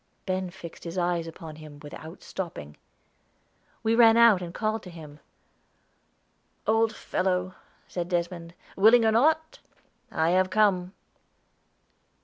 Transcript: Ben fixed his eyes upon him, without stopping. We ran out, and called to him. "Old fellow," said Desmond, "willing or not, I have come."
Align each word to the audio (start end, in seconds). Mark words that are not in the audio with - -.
Ben 0.25 0.49
fixed 0.49 0.83
his 0.83 0.97
eyes 0.97 1.27
upon 1.27 1.57
him, 1.57 1.77
without 1.83 2.23
stopping. 2.23 2.75
We 3.83 3.93
ran 3.93 4.17
out, 4.17 4.41
and 4.41 4.51
called 4.51 4.81
to 4.81 4.89
him. 4.89 5.19
"Old 6.65 6.91
fellow," 6.95 7.53
said 7.87 8.09
Desmond, 8.09 8.55
"willing 8.75 9.05
or 9.05 9.11
not, 9.11 9.59
I 10.11 10.31
have 10.31 10.49
come." 10.49 10.93